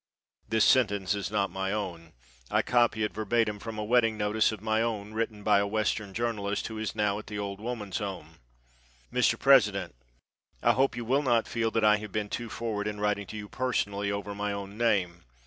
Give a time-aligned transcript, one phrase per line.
[0.49, 2.13] (This sentence is not my own.
[2.49, 6.11] I copy it verbatim from a wedding notice of my own written by a western
[6.15, 8.39] journalist who is now at the Old Woman's Home.)
[9.13, 9.37] Mr.
[9.37, 9.93] President,
[10.63, 13.37] I hope you will not feel that I have been too forward in writing to
[13.37, 15.23] you personally over my own name.